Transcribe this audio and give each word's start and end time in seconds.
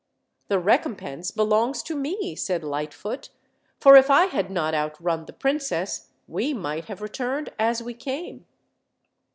"The 0.47 0.57
recompense 0.57 1.29
belongs 1.29 1.83
tome," 1.83 2.35
said 2.35 2.63
Lightfoot; 2.63 3.29
"for 3.79 3.95
if 3.95 4.09
I 4.09 4.25
had 4.25 4.49
not 4.49 4.73
outrun 4.73 5.25
the 5.27 5.31
princess, 5.31 6.09
we 6.27 6.55
might 6.55 6.85
have 6.85 7.03
returned 7.03 7.51
as 7.59 7.83
we 7.83 7.93
came." 7.93 8.47